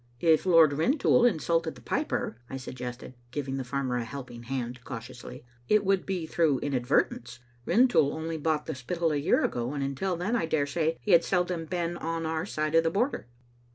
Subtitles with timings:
[0.19, 5.45] "If Lord Rintoul insulted the piper," I suggested, giving the farmer a helping hand cautiously,"
[5.69, 7.37] it would be through inadvertence.
[7.67, 11.23] Rintoul only bought the Spittal a year ago, and until then, I daresay, he hacl
[11.23, 13.27] seldom been on our side of the Border."